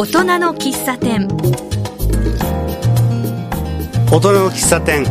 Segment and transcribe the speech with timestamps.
[0.00, 1.28] 大人の喫茶店
[4.10, 5.04] 大人の喫茶店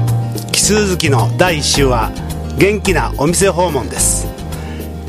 [0.51, 2.11] 奇数月の第1週は
[2.57, 4.25] 元気なお店訪問です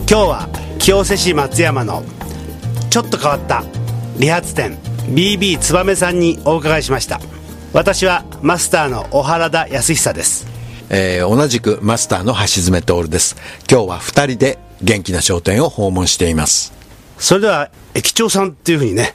[0.00, 0.48] 今日は
[0.78, 2.02] 清瀬市松山の
[2.90, 3.64] ちょっと変わった
[4.18, 4.76] 理髪店
[5.14, 7.18] BB 燕さんにお伺いしました
[7.72, 10.46] 私はマスターの小原田康久です
[10.90, 13.36] えー同じくマスターの橋爪徹です。
[13.70, 16.72] 今日は二人で元気な商店を訪問しています。
[17.16, 19.14] それでは駅長さんっていうふうにね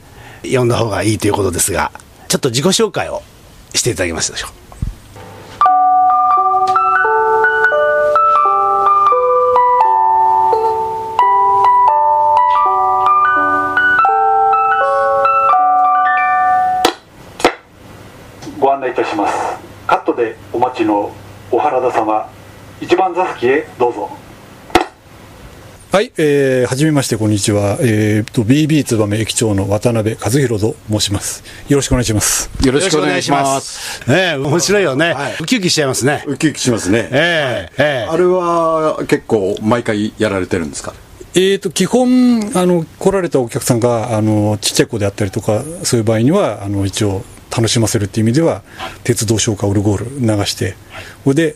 [0.51, 1.91] 呼んだ方がいいということですが
[2.27, 3.21] ちょっと自己紹介を
[3.73, 4.65] していただけますでしょう
[18.59, 19.35] ご案内いたします。
[19.85, 21.13] カットでお待ちの
[21.51, 22.27] 小原田様
[22.81, 24.24] 一番座席へどうぞ。
[25.95, 27.77] はい、えー、はじめまして、こんにちは。
[27.79, 31.41] えー、と、BB 燕駅長の渡辺和弘と申します。
[31.69, 32.49] よろしくお願いします。
[32.65, 34.01] よろしくお願いします。
[34.03, 37.07] すねえ面白いよね、はいウキウキしちゃいますねウキウキしますね。
[37.13, 40.93] ええええあれは結構毎回やられてるんですか？
[41.33, 47.23] えー、と、基本、あの、来られたお客さんが、あの、ちっちゃい子であったりとか、そういう場合には、あの、一応、
[47.55, 48.63] 楽しませるっていう意味では、
[49.05, 50.75] 鉄道消化オルゴール流して、
[51.23, 51.55] これで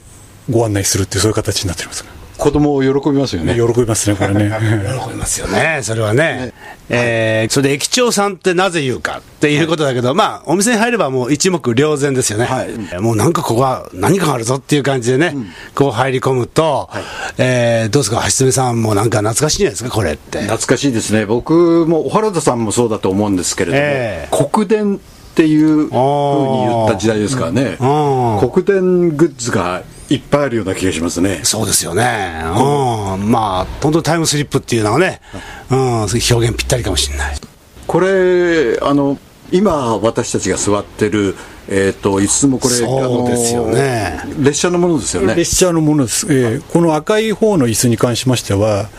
[0.49, 2.18] ご案内するっていう、そういう形になっております。
[2.39, 3.53] 子供喜びますよね。
[3.53, 4.49] 喜びますね、これね。
[5.03, 6.53] 喜びますよね、それはね。
[6.89, 12.45] えーそれで駅長さんってなぜ言うかっていうことだけど、まあ、お店に入ればもう一目瞭然ですよね。
[12.45, 15.35] はいえーもうなんかここは何かがあるぞっていう感じでね、
[15.75, 16.89] こう入り込むと、
[17.37, 20.39] えーどうですか、橋爪さんもなんか懐かしいんじゃないですか、これって。
[20.41, 21.25] 懐かしいですね。
[21.25, 24.99] 僕も小原田さんもそうだと思うんですけれども、ええ国電っ
[25.35, 27.77] ていうふうに言った時代ですからね。
[27.79, 31.41] うん国電グッズがいっぱいあるような気がしますね。
[31.43, 32.41] そうですよね。
[32.43, 33.31] うん。
[33.31, 35.21] まあ、本当にタイムスリップっていうのはね、
[35.69, 37.37] うん、表現ぴったりかもしれない。
[37.85, 39.17] これ、あの、
[39.51, 41.35] 今私たちが座ってる、
[41.67, 45.35] えっ、と、椅子もこれ、そうですよね列車のものですよね。
[45.35, 48.89] 列車のものです、えーこの赤い方の椅子に関しましては、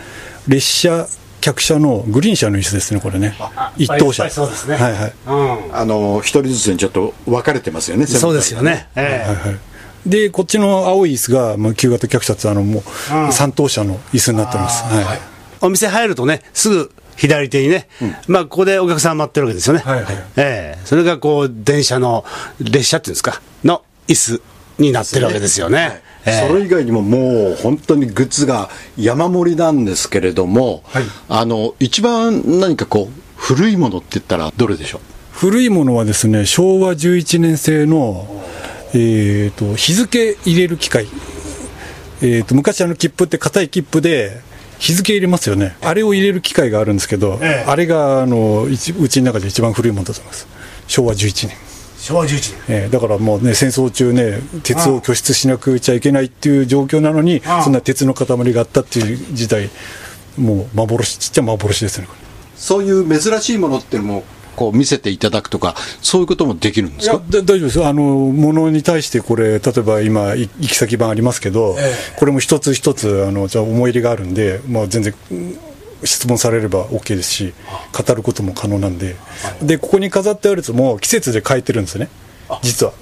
[0.46, 1.06] 列車、
[1.40, 3.34] 客車のグリーン車の椅子ですね、これね、
[3.76, 5.76] 一等車、そうですねはいはいうん。
[5.76, 8.88] あの、一人ずつにちょっと分かれてますよね、そうですよね。
[8.94, 9.69] ええはいはい
[10.06, 12.82] で、こっちの青い椅子が、まあ、旧型客車ってあのも
[13.28, 14.82] う三等車の椅子になってます。
[14.84, 15.20] はい。
[15.60, 17.86] お店入るとね、すぐ左手にね、
[18.26, 19.80] まあ、ここでお客さん待ってるわけですよね。
[19.80, 20.14] はいはい。
[20.36, 20.86] ええ。
[20.86, 22.24] それがこう、電車の、
[22.60, 24.42] 列車っていうんですか、の椅子
[24.78, 26.00] になってるわけですよね。
[26.24, 26.48] ええ。
[26.48, 31.04] それ以外にももう本当にグッズが山盛りなんですけれども、はい。
[31.28, 35.00] あの一番何かこう古いものって言ったらどれでしょう？
[35.32, 38.26] 古いものはですね、昭和11年製の、
[38.92, 41.06] えー、と日付入れる機械、
[42.22, 44.40] えー、と昔あの切符って硬い切符で
[44.80, 47.70] 日付入れますよね、あれを入れる機械があるんですけど、ええ。
[47.70, 50.48] あれがあの一うちの中で一番古いものだと思います、
[50.88, 51.56] 昭和11年。
[51.98, 52.54] 昭和11年。
[52.68, 57.62] えーだからもうね、戦争中ね、鉄を拠出しなくちゃいけないっていう状況なのに、ああ。
[57.62, 59.68] そんな鉄の塊があったっていう時代、
[60.38, 62.08] もう幻、ちっちゃい幻ですね、
[62.56, 64.24] そういう珍しいものっていうのも
[64.60, 67.14] こう見せていただくとかそういうこともできるんですか？
[67.14, 71.76] いやだ大丈夫ですあの物に対してこれ例えば今い行き先版ありますけど、
[72.18, 75.58] これも一つ一つあのじゃあ思い入れがあるんで、まあ、全然うん
[76.04, 77.54] 質問されれば OK ですし
[77.92, 79.16] 語ることも可能なんで。
[79.62, 82.08] でここに飾ってあるやつも季節で変えてるんですね
[82.62, 82.92] 実は。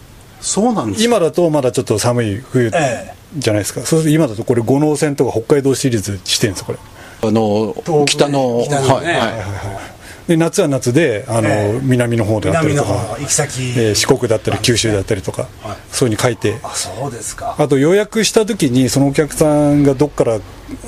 [0.41, 1.05] そうなんですか？
[1.05, 6.79] 今だとまだちょっと寒い冬えじゃないですか、そうすると今だとこれ五能線とか北海道シリーズしてるんですこれ。
[7.21, 7.75] あの
[8.07, 9.03] 北の北のね。
[9.03, 9.29] はいは
[9.95, 9.98] い
[10.29, 13.63] で夏は夏であの、南の方であったりとか行き先。
[13.77, 15.49] えー四国だったり九州だったりとか、
[15.91, 16.59] そういうふうに書いて。
[16.63, 17.57] あ、そうですか。
[17.59, 20.39] あと予約した時にそのお客さんがどっから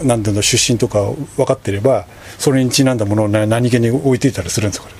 [0.02, 1.00] なんていうの出身とか
[1.36, 2.06] 分かってれば
[2.38, 4.94] それにちなんだものをな何気に置いていたりするんですよこれ。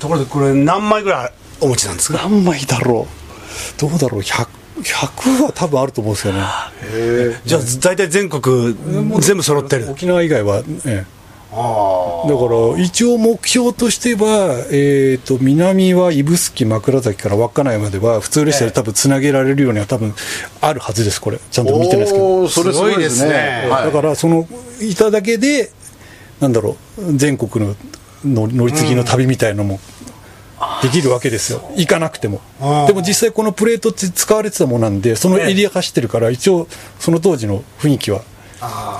[0.00, 2.18] ところで、これ何枚ぐらいお持ちなんですか？
[2.24, 3.06] 何枚だろ
[3.78, 3.80] う。
[3.80, 4.20] どうだろう。
[4.22, 4.46] 100,
[4.82, 6.40] 100は多分あると思うんですよね。
[7.46, 8.76] じゃあ、大体全国、
[9.20, 9.88] 全部揃ってる。
[9.90, 11.04] 沖縄以外は、ええ。
[11.08, 11.15] あ
[11.50, 12.44] だか
[12.76, 20.12] ら一応目標としては、えー、と南は指宿枕崎から稚内までは普通列車で多分つなげられるようには多分
[20.60, 21.38] あるはずですこれ。
[21.38, 22.48] ちゃんと見てないですけど。
[22.48, 23.68] それすごいですね。
[23.70, 24.46] だからその
[24.80, 25.70] いただけで
[26.40, 27.76] なんだろう全国の
[28.24, 29.78] の乗り継ぎの旅みたいのも
[30.82, 32.40] できるわけですよ、行かなくても。
[32.86, 36.66] でも実際このプレートって使われてたものなんでそのエリア走ってるから一応
[36.98, 38.22] その当時の雰囲気は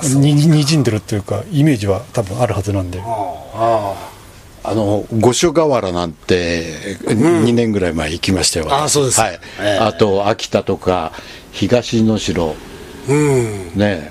[0.02, 3.00] ににじんでるっていうかイメージは多分あるはずなんで。
[4.68, 9.20] あの五所川原なんて2年ぐらい前行きましたよ、あそうです。
[9.20, 9.40] はい。
[9.60, 9.78] ええ。
[9.78, 11.12] あと秋田とか
[11.52, 12.56] 東能代。
[13.08, 13.78] うん。
[13.78, 14.10] ね。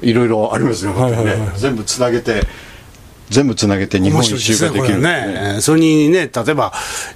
[0.00, 1.52] いろいろありますね,、はいはいはいね。
[1.56, 2.46] 全部つなげて
[3.30, 5.00] 全部つなげて日本一周ができる。
[5.00, 5.54] ね。
[5.54, 6.72] ねそれにね例えば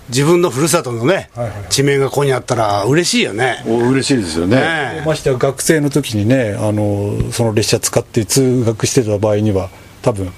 [0.08, 1.48] 自分のふるさとのね、はい。
[1.48, 3.64] はい地名がここにあったら嬉しいよね。
[3.66, 4.56] お嬉しいですよね。
[4.56, 9.70] ねましてや学生の時にねあのその列車使って通学してた場合には
[10.02, 10.32] 多分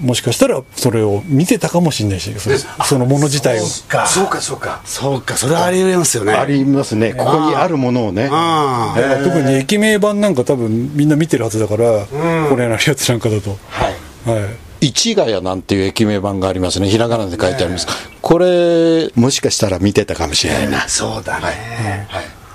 [0.00, 3.64] もしかしたらそれを見てたかもしれないしそのそのもの自体を。
[3.88, 4.06] か。
[4.06, 4.80] そうかそうか。
[4.84, 6.32] そうかそれはありえますよね。
[6.32, 7.14] ありますね。
[7.14, 8.28] ここにあるものをね。
[8.28, 12.06] 特に駅名版なんか多分みんな見てるはずだから、
[12.48, 13.56] これなるやつなんかだと。
[13.68, 14.40] はい。
[14.40, 16.88] はい市ヶ谷なんていう駅名版がありますね。
[16.88, 17.86] ひらがなで書いてあります、
[18.22, 22.08] これもしかしたら見てたかもしれないな、そうだね、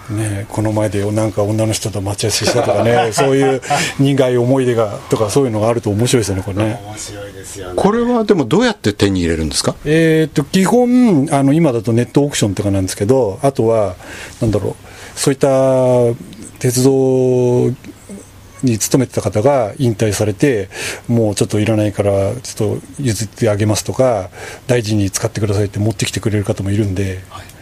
[0.10, 3.62] ね、この前でなんか女の人と待ち合わせしたとかね そういう
[4.00, 6.80] 苦い思い出がとかそういうのがあると面白いですよねこれね。
[6.86, 7.74] 面白いですよね。
[7.76, 9.76] これはでもどうやって手に入れるんですか？
[9.84, 13.96] えー、と基本あの今だとネットオークションとかなんですけどあとは
[14.42, 15.48] なんだろうそういった
[16.60, 17.72] 鉄道
[18.64, 20.70] に勤めてた方が引退されて
[21.08, 24.30] もうちょっといらないからちょっと譲ってあげますとか
[24.68, 27.20] 大事に使ってくださいって持ってきてくれる方もいるんで,、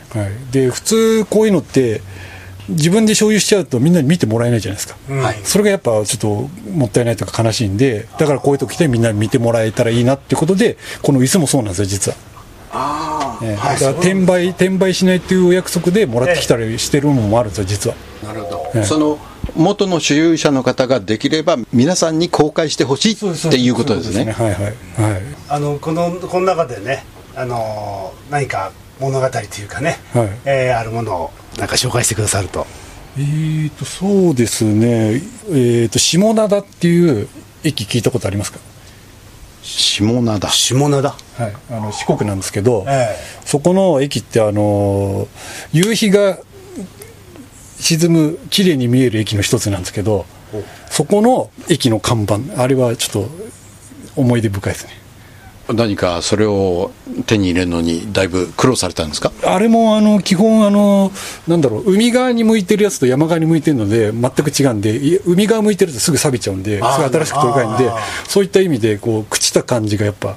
[0.10, 0.32] はい。
[0.52, 2.02] で普通こういうのって
[2.70, 4.96] 自分で所有しちゃうとみんなに見てもらえないじゃないですか、
[5.44, 13.40] それがやっぱちょっともったいないとか悲しいんでだからこういう時来てみんなに見てもらえたらいいなっていうことでこの椅子もそうなんですよ実は。
[13.44, 13.56] ええ。
[13.56, 17.96] だから転売転売しないっていうお約束でもらってきたりしてるのもあるんですよ実は。
[18.24, 19.20] なるほど、その
[19.56, 23.18] 元の所有者の方ができれば皆さんに公開してほしいっ
[23.52, 24.32] ていうことですね。
[24.32, 25.22] はいはいはい。
[25.50, 27.06] あのこのこの中でね
[27.36, 30.30] あの何か物語というかね、はい。
[30.46, 32.66] えーあるものをなんか紹介してくださると。
[33.18, 35.22] えーとそうですね。
[35.50, 37.28] えーと下灘っていう
[37.64, 38.60] 駅聞いたことありますか？
[39.62, 40.50] 下灘。
[40.50, 41.16] 下灘。
[41.38, 43.16] はい、あの四国なんですけど、え。
[43.46, 45.28] そこの駅ってあの
[45.72, 46.38] 夕日が
[47.80, 50.26] 沈む綺麗に見える駅の一つなんですけど
[50.90, 53.30] そこの駅の看板あれはちょっと
[54.16, 54.92] 思い出深いですね。
[55.74, 56.92] 何かそれを
[57.26, 59.32] 手に入れるのにだいぶ苦労されたんですか？
[59.46, 61.10] あれもあの基本あの、
[61.48, 67.10] なんだろう、海側に向いてるやつと山側に向いてるので、全く違うんで、い海側向いてるとすぐ錆びちゃうんで、すあー。
[67.10, 67.98] ぐ新しく取り替えるんであ、
[68.28, 70.36] そういった意味で、こう、朽ちた感じがやっぱ、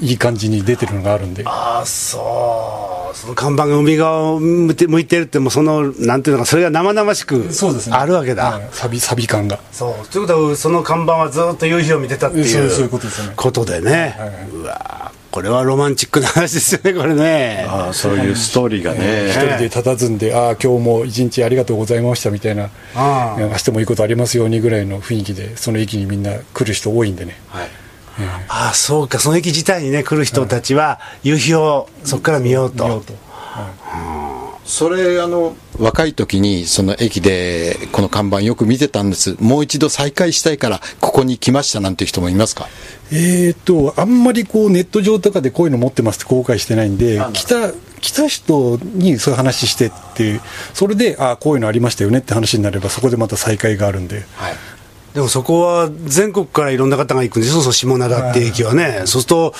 [0.00, 3.16] いい感じに出てるのがあるんで、ああそう。
[3.16, 7.48] その看板が海側を向いて向いてるってもうそのなんていうのかそれが生々しく
[7.90, 8.68] あるわけだ、はい。
[8.72, 9.60] 錆び錆び感が。
[9.70, 10.08] そう。
[10.08, 13.32] ということはその看板はずっと夕日を見てたっていうそうそういうことですよね。
[13.36, 14.50] ことでね、はい。
[14.50, 17.66] うわーこれはロマンチックな話ですよねこれね。
[17.68, 27.36] ああそういうストーリーがね、一人で佇んで、ああ、今日も一日ありがとうございましたみたいな、ああ明日もいいことありますようにぐらいの雰囲気で、その駅にみんな来る人多いんでね。
[27.48, 27.68] はい
[28.48, 33.02] ああそうかその駅自体にね来る人たちは夕日をそこから見ようと。
[34.64, 39.36] それあの若い時にその駅でこの看板よく見てたんです。
[39.38, 42.66] もう一度再開したいからここに来ましたなんて人もいますか？
[43.12, 50.40] えー、とあんまりこうネット上とかでこういうの持ってますって公開してないんであ来た来た人にそういう話してって
[50.72, 54.24] それでああこういうのありましたよねって話になればそこでまた再開があるんで。
[54.36, 54.54] はい
[55.14, 59.54] でもそこは全国からいろんな方が行くんですよ、そう下灘っていう駅はね、そうすると、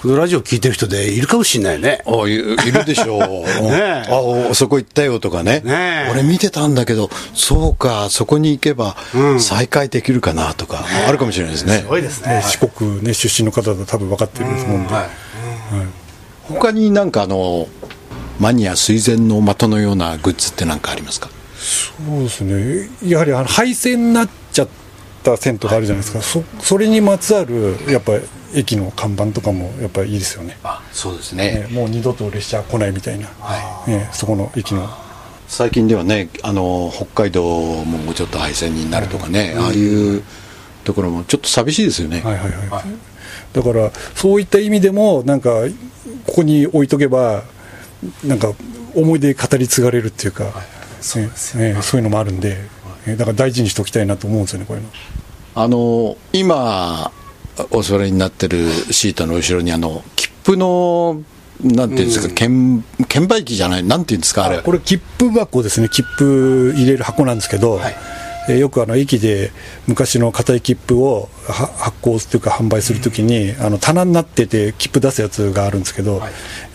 [0.00, 2.02] このラジオ聞いてる人でいるかもしれないね。
[2.06, 3.20] あいいるでしょう。
[3.66, 4.08] ねえ。
[4.08, 5.62] あおそこ行ったよとかね。
[5.64, 6.10] ねえ。
[6.12, 9.40] 俺見てたんだけどそうかそこに行けばうん。
[9.40, 11.80] 再開できるかなとか、あるかもしれないですね。
[11.80, 12.44] すごいですね。
[12.46, 14.94] 四国、ね、出身の方だと多分分かってると思うんで、
[16.44, 17.66] 他になんかあの
[18.38, 21.30] マニア垂涎の的のようなグッズって何かありますか？
[21.58, 22.88] そうですね。
[23.04, 24.68] やはりあの廃線になっちゃっ
[25.22, 28.12] た銭湯があるじゃないですか、そそれにまつわるやっぱ
[28.54, 30.58] 駅の看板とかもやっぱりいいですよね。
[30.64, 31.68] あそうですね。
[31.68, 33.28] ねもう二度と列車来ないみたいな、
[33.86, 34.88] ねそこの駅の。
[35.46, 40.22] 最近ではねあの北海道ももうちょっと廃線になるとかね、ああいう
[40.84, 42.84] ところもちょっと寂しいですよね、はいはいはい、
[43.52, 45.50] だからそういった意味でもなんか
[46.24, 47.42] ここに置いとけば
[48.24, 48.52] なんか
[48.94, 50.52] 思い出語り継がれるっていうか、
[51.00, 52.68] そうそういうのもあるんで、え
[53.06, 54.90] だから大事にしておきたいなと思うんですよねこういうの。
[55.54, 57.10] あの今
[57.70, 61.22] お座りになってるシートの後ろにあの切符の
[61.62, 64.62] なんていうんですか、券券売機じゃないなんていうんですかあれ。
[64.62, 65.88] これ切符箱ですね。
[65.90, 67.80] 切符入れる箱なんですけど、
[68.50, 69.52] えーよくあの駅で
[69.86, 76.22] 昔の硬い切符をは発行というか販売するときに、あの棚になってて切符出すやつがあるんですけど、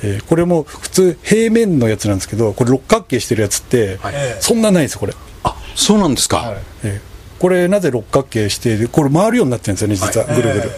[0.04, 4.00] えーこれも普通平面のやつなんですけどこれ六角形してるやつって、
[4.40, 5.14] そんなないんですよこれ、
[5.44, 10.26] あそうなんですか、えーこれなぜ六角形してこれ回るようになってるんですよね実は。
[10.26, 10.72] ぐるぐる、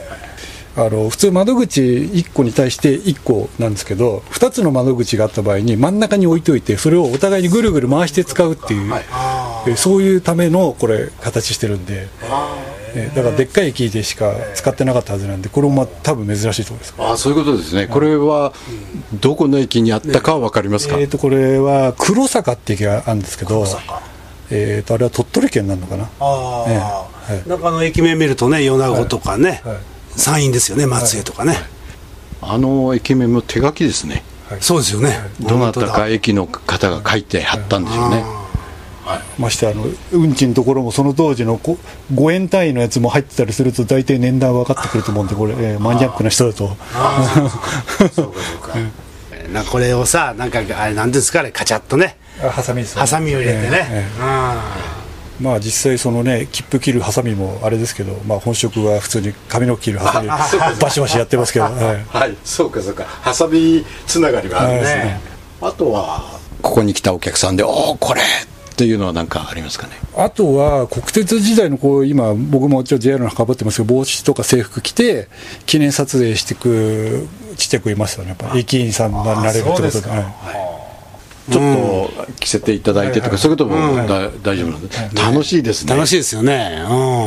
[0.76, 8.92] あの普通窓口1個に対して1個なんですけど2つの窓口があった場合に真ん中に置いといてそれをお互いにぐるぐる回して使うっていう、
[9.70, 12.08] えーそういうためのこれ形してるんで、
[12.96, 16.96] ええーだからでっかい駅でしか使ってなかったはずなんでこれもまあ多分珍しいと思います。
[16.98, 18.54] ああそういうことですね、これは
[19.14, 23.66] どこの駅にあったかは分かりますか、えー、とこれは黒坂って駅があるんですけど、
[24.50, 27.50] えー、とあれは鳥取県になるのかな、ああ、ええはい。
[27.50, 29.74] 中の駅名見るとね米子とかね、はい。
[29.76, 29.84] はい。
[30.16, 31.56] 山陰ですよね松江とかね、
[32.42, 34.24] あの駅名も手書きですね、
[34.62, 38.24] そうですよね、どなたか駅の方が書いて貼ったんでしょうね、
[39.38, 41.78] ましてあの運賃のところもその当時のこ
[42.14, 46.76] 5円単位のやつも入ってたりすると大体年代分かってくると思うんでこれ、えーマニアックな人だと。
[49.34, 52.18] えーなんかこれをさなんかあれなんですかねカチャッとね。
[52.44, 54.98] あハサミですねハサミを入れてね、ええうん
[55.40, 61.76] まあ実際そのね切符切るハサミもあれですけど、まあ、本職は普通に髪の毛切るハサミバシバシやってますけど、 はい。
[62.10, 65.22] はい、そうかそうか、ハサミつながりがあるんですね。
[65.62, 68.22] あとは、ここに来たお客さんで、おお、これ
[68.78, 69.94] っていうのは何かありますかね？
[70.16, 75.30] あとは国鉄時代のこう今僕も一応 JR のかぶってますけど帽子とか制服着て
[75.66, 79.88] 記念撮影してくちっちゃい子いましたねやっぱ駅員さんになれるってことで。
[79.88, 80.12] ですか。
[80.12, 81.52] はい。
[81.52, 85.96] ちょっと着せていただいてとか、そういうこともだ大丈夫なんで、楽しいですね。
[85.96, 86.84] 楽しいですよね、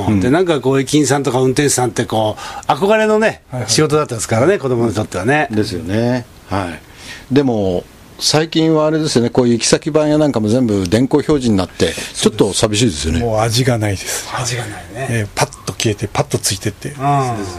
[0.09, 0.21] うん。
[0.21, 3.71] でなんかこう駅員さんとか運転手さんってこう憧れのね、はいはい。
[3.71, 6.26] 仕事だったですからね子供にとってはね、ですよね。
[6.49, 7.35] はい。
[7.35, 7.83] でも、
[8.20, 13.20] 最近はあれですよね、こういう行き先板やなんかも全部電光表示になって、ちょっと寂しいですよね。
[13.20, 16.96] もう味がないです、味がないね、えーパッと消えてパッとついてって、うん。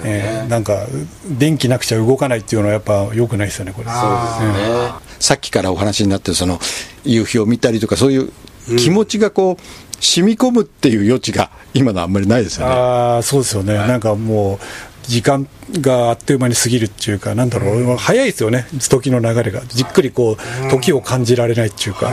[0.03, 0.85] えーなんか
[1.27, 3.87] 電気なくちゃ動かないっていうのはやっぱ良くないですよねこれ。
[3.87, 3.91] ね。
[5.19, 6.59] さっきからお話になってるその
[7.03, 8.31] 夕日を見たりとかそういう
[8.77, 12.73] 気持ちがこう染み込むっていう余地が今のあんまりないですよね。
[12.73, 14.59] ああそうですよね、なんかもう
[15.03, 18.67] 時間があっという間に過ぎるっていうかなんだろう、早いですよね。
[18.89, 19.62] 時の流れが。
[19.67, 22.10] じっくりこう時を感じられないっていうか、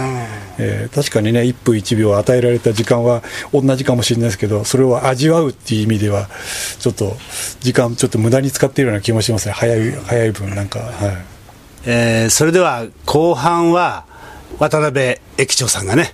[0.59, 6.28] えー確かにね1分1秒与えられた時間は同じかもしれないですけどそれを味わうっていう意味では
[6.80, 7.16] ちょっと
[7.61, 9.52] 時間ちょっと無駄に使っているような気もしますね。
[9.52, 10.80] 早い早い分なんか。
[10.80, 10.90] はい。
[11.87, 14.04] えーそれでは後半は
[14.59, 16.12] 渡辺駅長さんがね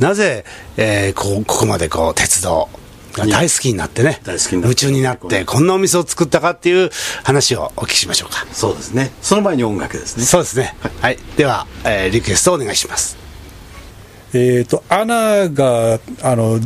[0.00, 0.44] なぜ、
[0.76, 2.83] えーこうここまでこう鉄道が
[3.16, 4.20] 大好きになってね。
[4.24, 4.66] 大好きになって。
[4.66, 6.90] 夢中になってこんなお店を作ったかっていう
[7.22, 8.46] 話をお聞きしましょうか。
[8.52, 9.12] そうですね。
[9.22, 10.24] その前に音楽ですね。
[10.24, 10.76] そうですね。
[11.00, 13.16] はい、では、えーリクエストお願いします。
[14.32, 16.58] えー、とアナがあの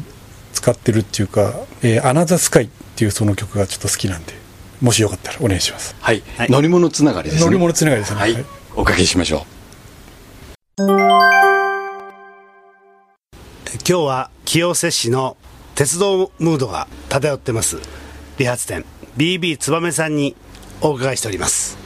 [0.55, 4.33] 使ってるっていうか「えーアナザースカイ」っていうその曲がちょっと好きなんで
[4.81, 5.95] もしよかったらお願いします。
[6.01, 6.23] はい。
[6.37, 6.51] はい。
[6.51, 7.47] 乗り物つながりですね。
[7.47, 8.21] 乗り物つながりですね。
[8.21, 8.33] はい。
[8.33, 8.45] はい。
[8.75, 9.45] おかけしましょ
[13.89, 15.37] 今日は清瀬市の
[15.79, 17.77] 鉄道ムードが漂ってます。
[18.37, 18.85] 理髪店。
[19.17, 20.35] BB 燕さんに
[20.81, 21.79] お伺いしております。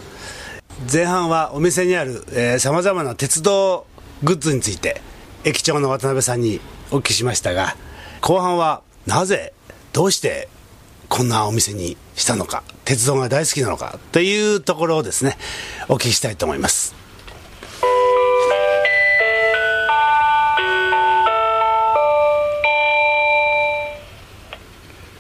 [0.91, 3.87] 前半はお店にあるさまざまな鉄道
[4.23, 5.03] グッズについて
[5.45, 7.77] 駅長の渡辺さんにお聞きしましたが
[8.23, 9.53] 後半はなぜ
[9.93, 10.49] どうして
[11.11, 15.37] こんなお店にしたのか鉄道が大好きなのかというところをですね
[15.91, 17.02] お聞きしたいと思います。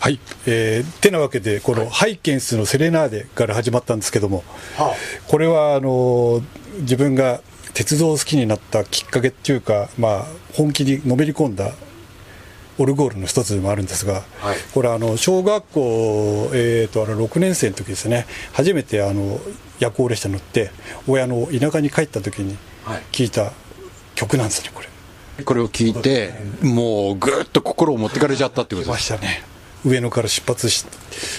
[0.03, 4.43] はい、えーてなわけでこの「ハイケンスのセレナーデ」から始まったんですけども、
[5.29, 6.43] これはあのー
[6.81, 7.41] 自分が
[7.73, 11.75] 鉄道を好きになったきっかけっていうか、まあ、本気にのめり込んだ
[12.79, 19.39] オルゴールの一つでもあるんですが、はいこれあの小学校、えー、とあれ6年生の時ですね初めてあの
[19.79, 20.73] 夜行列車乗って
[21.07, 23.53] 親の田舎に帰った時にはい聴いた
[24.17, 24.89] 曲なんですねこれ。
[25.39, 25.45] う。
[25.45, 29.07] これを聞いて、もうぐーっと心を持ってかれちゃったってことまです。
[29.07, 29.52] したね
[29.85, 30.87] 上野から出発し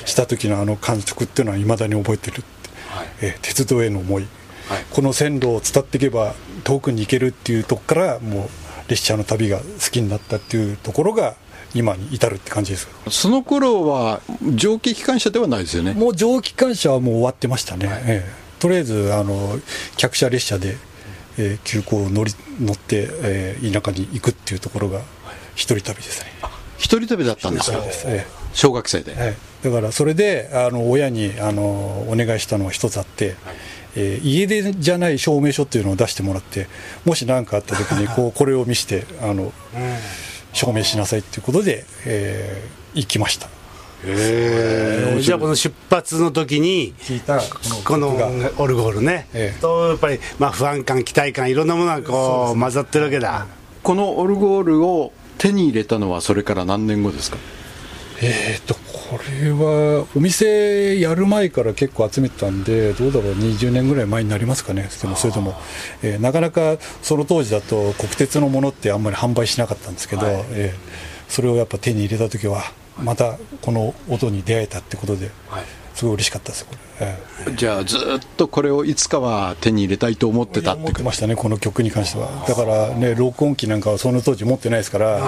[0.05, 2.45] した時のあの感触っていうのはいまだに覚えてるって、
[2.89, 3.07] はい。
[3.21, 4.27] えー鉄道への思い、
[4.67, 4.85] はい。
[4.91, 6.33] この線路を伝っていけば
[6.63, 8.50] 遠くに行けるっていうとこからもう
[8.89, 11.35] 列車の旅が好きになったっていうところが
[11.73, 14.21] 今に至るって感じですその頃は
[14.55, 15.93] 蒸気機関車ではないですよね。
[15.93, 18.59] もう蒸気機関車はもう終わってましたね、ええ。
[18.59, 19.59] とりあえずあの
[19.97, 20.77] 客車列車で、
[21.38, 25.01] えー急行を乗り乗って、えー田舎に行くっていうところが
[25.55, 26.27] 一人旅ですね
[26.83, 28.31] 一人旅だったんですかです、ええ。
[28.51, 29.15] 小学生で。
[29.15, 31.61] はい、だからそれであの親にあの
[32.09, 33.35] お願いしたのは一つあって、
[33.95, 36.67] えー家出じゃない証明書っていうのを出してもらって
[37.05, 39.53] もし何かあった時にこう これを見せてあの
[40.51, 43.47] 証明しなさいっていうことで、えー行きました。
[45.21, 48.09] じゃあこの出発の時に聞いたこの
[48.57, 49.61] オルゴールね、ええ。
[49.61, 53.47] とやっぱり、まあ、不安感、期待感、いろんなものがこう混ざってるわけだ、
[53.81, 57.37] このオルゴールを手に入れたのはそれから何年後ですか？
[58.21, 65.55] えー、とこれはお店やる前から結構集めてたんでどうだろう20年ぐらい前になりますかねでもそれでも、
[66.03, 72.61] えーなかなかその当時だと国鉄のものってあんまり販売しなかったんですけど、えーそれをやっぱ手に入れた時は
[72.97, 75.63] またこの音に出会えたってことで、はい
[75.93, 77.19] すごい嬉しかったですこれ、え
[77.50, 77.55] え。
[77.55, 78.00] じゃあずっ
[78.38, 80.81] とこれをいつかは手に入れたいと思ってたって。
[80.81, 82.45] 思ってましたねこの曲に関しては。
[82.47, 85.19] だからね録音機なんかはその当時持ってないですから、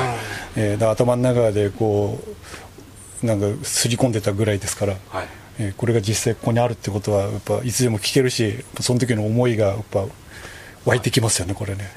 [0.55, 2.19] えーだから頭の中でこ
[3.23, 5.27] うなんかすり込んでたぐらいですから、はい。
[5.59, 10.05] えーこれが実際ここにあるってことはやっぱいつでも聴けるしその時の思いがやっぱ
[10.85, 11.89] 湧いてきますよねこれね。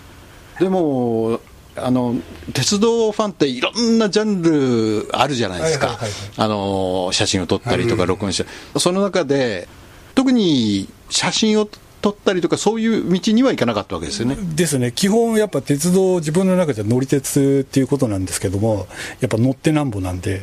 [0.60, 1.40] でも
[1.78, 2.16] あの
[2.52, 9.68] 鉄道ファンっていろんなジャンルあるじゃないですか、はいはいはいあの写真を撮ったりとか録音して、その中で
[10.14, 11.68] 特に写真を
[12.00, 14.92] 撮ったりとかそういう道には行かなかったわけですよね、ですね。
[14.92, 18.86] 基本やっぱ鉄道自分の中では乗り鉄っていうことなんですけども
[19.20, 20.42] やっぱ乗ってなんぼなんで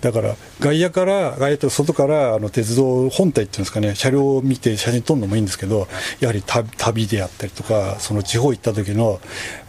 [0.00, 5.88] だから外野から外野と外からあの鉄道本体っていうんですかね車両を見て写真撮るのもいいんですけど
[6.20, 9.20] やはり旅旅であったりとかその地方行った時の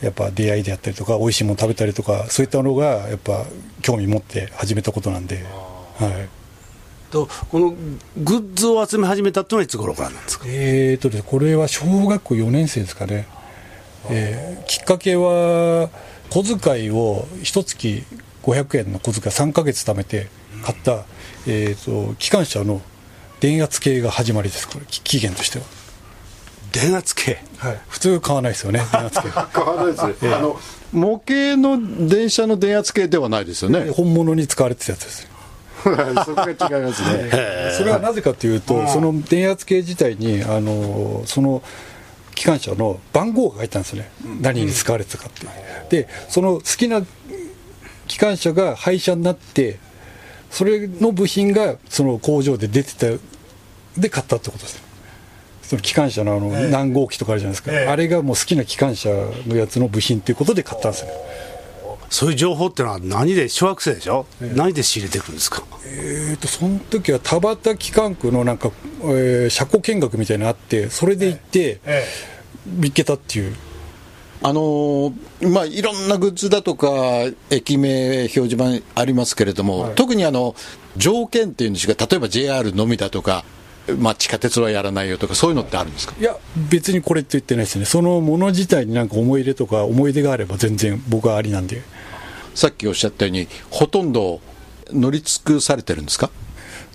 [0.02, 3.46] やっぱ出会いであったりとか美味しいもの食べたりとかそういったのがやっぱ
[3.82, 5.44] 興味持って始めたことなんで、
[5.98, 7.76] はい、とこの
[8.18, 10.46] グッズを集め始めたっていうのはいつ頃からなんですか？
[10.48, 13.28] えーとですねこれは小学校4年生ですかね、
[14.10, 15.90] えーきっかけは
[16.30, 18.04] 小遣いを一月
[18.44, 20.28] 500円の小遣い3ヶ月貯めて
[20.64, 21.06] 買った、
[21.48, 22.82] えー、と機関車の
[23.40, 24.68] 電圧計が始まりです。
[24.68, 25.66] これき期限としては、
[26.72, 27.40] 電圧計？
[27.90, 29.30] 普通買わないですよね 電圧計。
[29.30, 30.60] 変わらないですね、あの
[30.92, 35.28] 模型の電車の電圧計ではないですよね、本物に使われてたやつです。
[35.82, 35.96] そこ
[36.36, 37.32] が違いますね。
[37.78, 41.64] それはなぜかというと、その電圧計自体に、あのその
[42.36, 45.48] 機関車の番号が書いてあるんですよね、何に使われてたかって。
[46.04, 47.02] で、その好きな
[48.12, 49.80] 機関車が廃車になって、
[50.50, 53.08] それの部品がその工場で出てた、
[54.02, 54.84] で買ったってことです。
[55.64, 59.10] その機関車のあの何号機とかあるじゃないですか、あれがもう好きな機関車
[59.48, 61.08] のやつの部品っていうことで買ったんですよ。
[61.08, 61.14] ね。
[62.10, 65.64] そういう情報ってのは何で小学生でしょ、何で仕入れてくるんですか？
[65.86, 68.72] えー、とその時は田端機関区のなんか、
[69.04, 71.80] えー車庫見学みたいなのあってそれで行って、
[72.66, 73.56] 見っけたっていう
[74.44, 76.90] あのーまあ、いろんなグッズだとか、
[77.50, 80.56] 駅名、表示板ありますけれども、特にあの
[80.98, 83.46] 条件っていうんですが、例えば JR のみだとか、
[84.00, 86.16] まあ、地下鉄はやらないよとか、そういうのってあるんですか？
[86.20, 86.36] いや
[86.70, 87.86] 別にこれって言ってないですね。
[87.86, 91.82] そのもの自体になんか思い入れとか思い出があれば全然僕はありなんで。
[92.54, 94.42] さっきおっしゃったように、ほとんど
[94.92, 96.30] 乗り尽くされてるんですか？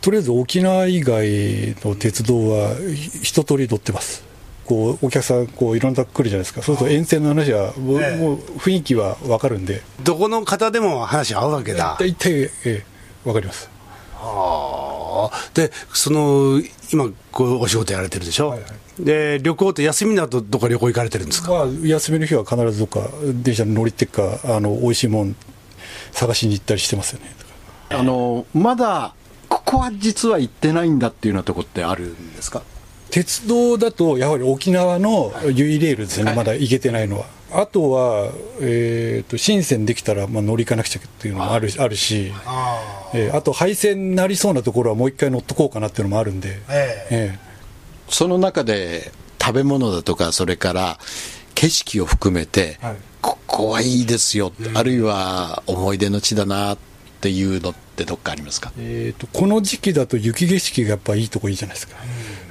[0.02, 4.22] とりあえず沖縄以外の鉄道はひ一通り乗ってます
[4.66, 6.62] こうお客さんこういろんなとこ来るじゃないですか。
[6.62, 9.82] そうすると沿線の話はもう,、もう雰囲気は分かるんで。
[10.02, 11.96] どこの方でも話合うわけだ。
[11.98, 12.84] 大体、ええ
[13.24, 13.68] 分かります。
[14.20, 15.50] ああ。
[15.54, 16.60] でその
[16.92, 19.04] 今こうお仕事やられてるでしょ、はいはい。
[19.04, 23.08] で旅行って休みになるとどこか旅行行かれてるんですか、まあ、休みの日は必ずどっか
[23.42, 25.36] 電車に乗りってかあの美味しいもん
[26.12, 27.34] 探しに行ったりしてますよね。
[27.90, 29.14] あのまだ、
[29.48, 32.62] ここは実は行ってないんだっていうようなとこってあるんですか？
[33.10, 37.26] 鉄道だとやはり沖縄のユイレールですね、まだ行けてないのは。
[37.52, 42.32] あとは、えー、と新線できたら、まあ、乗り行かなくちゃっていうのもあるあるし
[43.14, 47.38] えーあと廃線になりそうなところはもう一回乗っとこうかなっていうのもあるんで、ええ。
[48.08, 50.98] その中で食べ物だとか、それから
[51.54, 52.96] 景色を含めて、はい。
[53.22, 56.78] ここはいいですよ、あるいは思い出の地だなっ
[57.20, 58.72] ていうのってどっかありますか？
[58.78, 61.96] えーとこの時期だと雪景色がやっぱいいとこいいじゃないですか、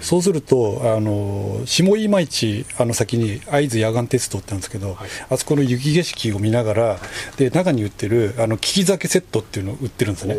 [0.06, 4.96] そうするとあの下今市あの先に会津野岩鉄道ってあるんですけど、
[5.32, 7.00] あそこの雪景色を見ながら
[7.38, 10.36] で中に売ってるあの利き酒セットっていうのを売ってるんですね、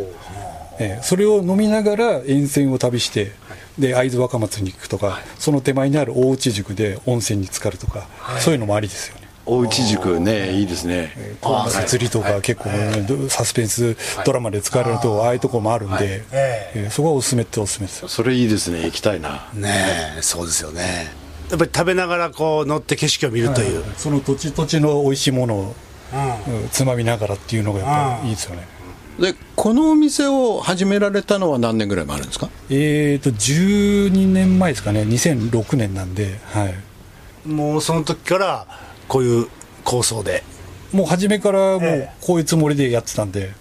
[0.79, 3.33] えーそれを飲みながら沿線を旅して、
[3.79, 8.07] で会津若松に行くとか、その手前にある大内宿で温泉に浸かるとか、
[8.41, 9.26] そういうのもありですよね。
[9.49, 11.13] おうち塾ね、いいですね。
[11.87, 12.69] 釣りとか結構、
[13.29, 18.09] サスペンスドラマで使われるとああいうとこもあるんで、えーそこはおすすめっておすすめですよ。
[18.09, 19.49] それいいですね、行きたいな。
[19.55, 21.13] ねえそうですよね。
[21.49, 25.77] やっぱり食べながらこう乗って景色を見るという、その土地土地の美味しいものを、
[26.13, 26.69] うん。
[26.71, 28.67] つまみながらっていうのがやっぱりいいですよね、
[29.21, 32.49] で、このお店を始められたのは何年ぐらい前なんですか？
[32.69, 35.03] えーと12年前ですかね。
[35.03, 38.67] 2006年なんで、はい、もうその時から
[39.09, 39.49] こういう
[39.85, 40.43] 構想で。
[40.93, 43.53] もう初めからもうこういうつもりでやってたんで、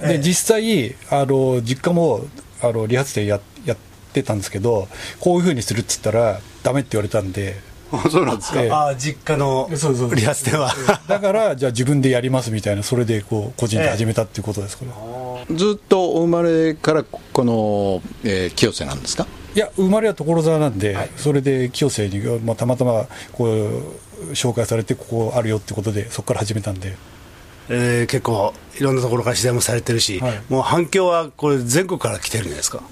[0.00, 2.24] で実際あの実家も
[2.62, 3.76] あの理髪店ややっ
[4.12, 7.68] てたんですけどこういうふうにするっつったらダメって言われたんで。
[8.08, 8.70] そうなんですええ。
[8.70, 10.14] ああ実家のそうそうそう。
[10.14, 10.72] リハスでは
[11.08, 14.84] だからじゃあ自分でやりますみたいなそれでこう個人で始めたっていうことですこ
[15.48, 19.26] れ、ずっとお生まれからこの、えー清瀬なんですか？
[19.56, 23.82] いや生まれは所沢なんで、それで清瀬に、まあ、たまたまこう
[24.34, 26.96] 紹介されてここあるよってことでそこから始めたんで。
[27.72, 30.42] えー結構いろんなところから取材もされてるし、はい。
[30.48, 32.82] もう反響はこれ全国から来てるんじゃないですか？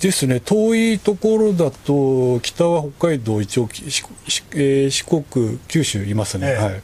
[0.00, 0.40] ですね。
[0.40, 3.68] 遠いところだと北は北海道一応
[4.54, 6.54] えー四国九州いますね、ええ。
[6.56, 6.80] はい。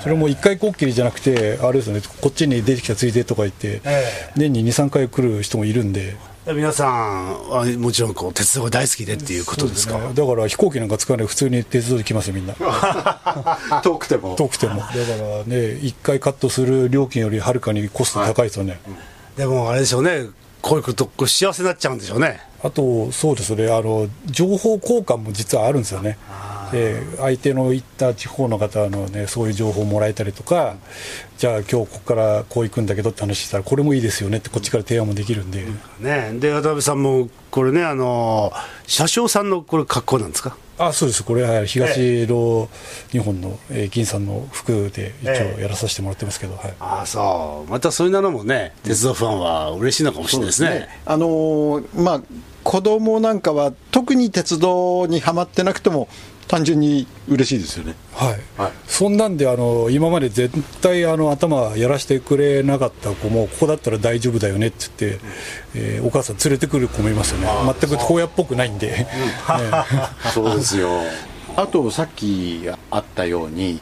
[0.00, 2.02] それも一回こっきりじゃなくてあれですよね。
[2.20, 6.14] こっちに出てきたついでとか言って、え年に23回来る人もいるんで
[6.54, 9.98] 皆さんはもちろんこう鉄道が大好きでっていうことですか？
[9.98, 10.14] ね。
[10.14, 12.54] だから飛行機なんか使わないで普通に鉄道で来ますよみんな。
[13.84, 14.34] 遠くても。
[14.36, 14.76] 遠くても。
[14.76, 18.80] だからね一回カットする料金よりはるかにコスト高いですよね、
[19.36, 20.26] でもあれでしょうね。
[20.62, 22.40] こういうこと幸せになっちゃうんでしょうね。
[22.64, 23.70] あと、そうですね。
[23.70, 26.18] あの、情報交換も実はあるんですよね、
[26.72, 30.76] で相手の行った地方の方の、ね、そういう情報をもらえたりとか、
[31.36, 35.64] じゃあ、今日ここからこう行くんだけどって話したら、これもいいですよねって、こっちから提案もできるんで、
[36.00, 38.52] ねで渡辺さんもこれねあの
[38.86, 40.56] 車掌さんのこれ格好なんですか？
[40.80, 42.68] あそうです、これは東の
[43.10, 47.70] 日本の、えー銀さんの服で一え応やらさせてもらってますけど、はい、ああそう。
[47.70, 50.88] またそういうのもね鉄道ファンは嬉しいのかもしれないですね。
[51.04, 52.22] あのーまあ
[52.64, 56.06] 子供なんかは特に鉄道にはまってなくても
[56.48, 57.94] 単純に嬉しいですよね。
[58.14, 58.40] はい。
[58.60, 58.72] はい。
[58.86, 65.20] そんなんであの今まで絶対あの頭やらせてくれなかった子もここだったら大丈夫だよねって言って、
[65.74, 67.48] えーお母さん連れてくる子もいますよね。
[67.80, 69.08] 全く荒野っぽくないんで、ね
[70.32, 70.88] そうですよ。
[71.56, 73.80] あとさっきあったように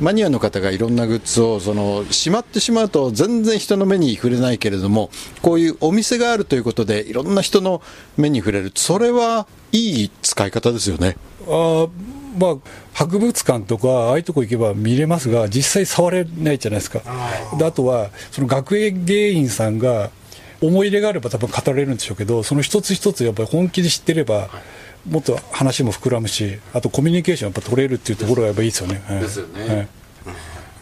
[0.00, 7.80] マニアの方がいろんなグッズをそのしまってしまうと全然人の目に触れないけれどもこういうお店があるということでいろんな人の
[8.16, 8.72] 目に触れる。
[8.74, 11.16] それはいい使い方ですよね。
[11.46, 11.90] あー
[12.36, 12.56] まあ、
[12.94, 17.00] 博物館とかああいうとこ行けば見れますが実際触れないじゃないですか。
[17.56, 20.10] であとはその学園芸員さんが
[20.60, 24.48] 思い入れがあれば多分語れるんでしょうけどその一つ一つやっぱり本気で知ってれば、
[25.08, 29.02] もっと話も膨らむしあとコミュニケーションやっぱ取れるっていうところがやっぱいいですよね。
[29.06, 29.76] はいですよね。
[29.76, 29.88] はい。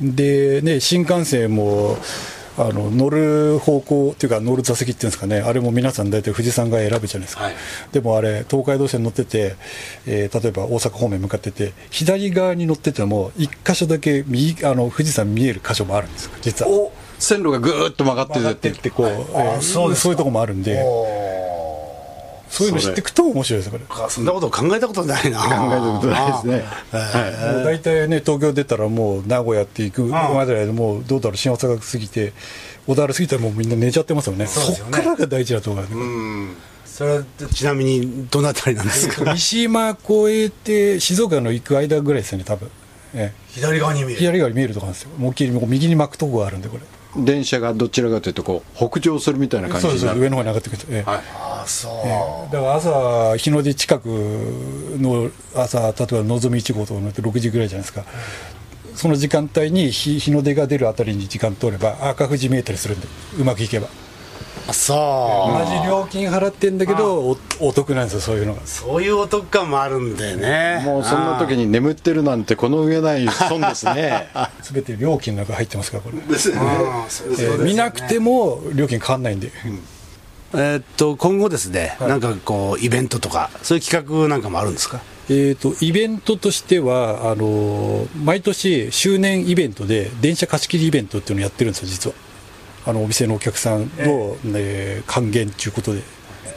[0.01, 1.99] でね新幹線も
[2.59, 5.41] あの乗る方向っていうか乗る座席っていうんですかね。
[5.41, 7.55] あれも皆さん大体富士山が選ぶじゃないですか、はい。
[7.93, 9.57] でもあれ東海道線乗ってて、
[10.07, 16.25] えー例えば大阪方面向かってて左側に乗ってても一箇所だけ右あの富士山見える箇所もあるんです。
[16.27, 16.71] よ実は。
[16.71, 18.79] お線路がぐーっと曲がってて。
[18.79, 20.83] ってこう、えーそういうとこもあるんで
[22.53, 24.05] そういうの知っていくと面白いですよこれ。
[24.05, 25.39] あそんなこと考えたことないな。
[25.41, 26.65] 考えたことないですね。
[27.65, 32.35] 大体ね、東京出たらもう名古屋って行くまででもうどうだろう、新大阪過ぎて、
[32.87, 35.85] 小田原過ぎたらもうみんな寝ちゃってますよね、そっからが大事だと思う
[36.85, 39.25] それはちなみにどのあたりなんですか？
[39.25, 42.71] 三島越えて、静岡の行く間ぐらいですよね、多分。
[43.15, 51.11] え左側に見え左側に見えるとこなんですよ、思いっきりもう右に巻くとこがあるんで、これ、電車がどちらかというとこう北上するみたいな感じそうで上の方に上がってくると、ええ。
[51.11, 51.21] はい
[51.63, 51.89] あそ
[52.51, 58.05] う、だから朝、日の出近くの朝、例えばのぞみ1号とか乗って6時ぐらいじゃないですか、
[58.95, 63.07] その時間帯に日日の出が出るあたりに時間通れば、赤富士見えたりするんで、
[63.39, 63.89] うまくいけば。
[64.69, 65.59] あそう。
[65.59, 68.61] 同じ料金払ってんだけど、おお得なんですよ、そういうのが。
[68.65, 70.83] そういうお得感もあるんでね。
[70.85, 74.29] もうそんな時に眠ってるなんてこの上ない損ですね。
[74.63, 76.19] すべて料金の中入ってますから、これ。
[76.33, 76.61] ですよね。
[76.63, 79.51] えー見なくても料金変わんないんで、
[80.55, 85.01] えーっと今後ですね、なんかこうイベントとかそういう企画なんかもあるんですか？
[85.31, 92.17] えー、とイベントとしてはあのー毎年、周年イベントで電車貸し切りイベントっていうのをやってるんですよ、実は。
[92.85, 96.03] あのお店のお客さんの、ね還元ということで、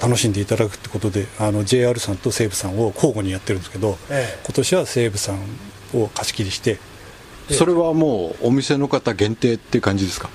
[0.02, 4.40] 楽しんでいただくってことで、あの JR さんと西武さんを交互にやってるんですけど、ええ。
[4.44, 5.40] 今年は西武さん
[5.94, 6.80] を貸し切りして、
[7.52, 10.30] それはもうお店の方限定っていう感じですか？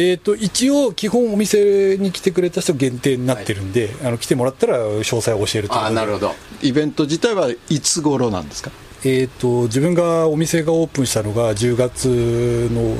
[0.00, 5.74] えー、と一応、基本お店に来てくれた人限定になってるんで、あの来てもらったら詳細を教えると。
[5.74, 6.34] いうことでほど。
[6.62, 8.70] イベント自体はいつ頃なんですか？
[9.04, 12.96] えー、と自分がお店がオープンしたのが10月の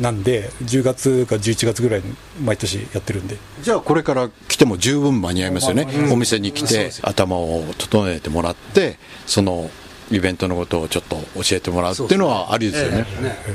[0.00, 9.70] なんで、10月か11月ぐらいに毎年やってるんで、じゃあこれから来ても十分間に合いますよね、お店に来て頭を整えてもらってその
[10.10, 13.06] イベントのことをちょっと教えてもらうっていうのはありですよね。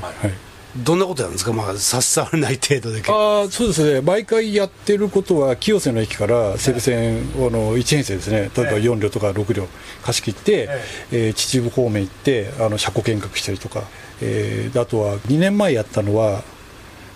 [0.02, 0.34] はい、
[0.77, 1.51] どんなことやるんですか？
[1.53, 9.67] まあ差し障らない程度であーそうですね、毎回やってることは、清瀬の駅から西武線、あの1編成ですね、例えば4両とか6両
[10.03, 10.69] 貸し切って、
[11.12, 13.84] えー秩父方面行って、あの車庫見学したりとか、
[14.21, 16.43] えーであとは2年前やったのは、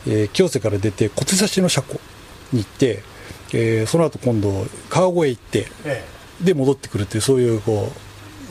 [0.07, 1.99] えー清瀬から出て、小手差しの車庫
[2.51, 3.03] に行って、
[3.53, 6.03] えーその後今度、川越行って、え
[6.41, 7.91] で戻ってくるっていう、そういうこ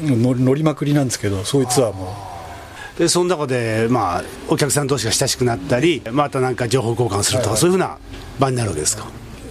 [0.01, 2.32] う乗りまくりなんですけど、そういうツアーも。
[2.99, 7.99] でその中で、まあ、お客さん同士が親しくなったりまたなんか情報交換するとか、そういうふうな
[8.39, 9.07] 場になるわけですか？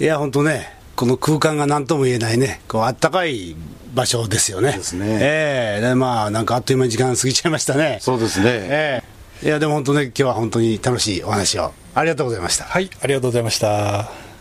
[0.01, 3.57] いや本当ねこの空間が何とも言えないねこうあったかい
[3.95, 4.73] 場所ですよね。
[4.73, 5.07] ですね。
[5.21, 5.85] ええ。
[5.85, 7.99] ー、まあなんかあっという間に時間過ぎちゃいましたね。
[8.01, 8.47] そうですね。
[8.49, 9.03] え
[9.43, 9.45] え。
[9.45, 11.73] ー、いやでも本当ね今日は本当に楽しいお話を。
[11.95, 12.65] ありがとうございました。
[12.65, 14.32] はいありがとうございました